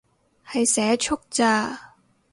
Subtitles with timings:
[0.47, 1.93] 係社畜咋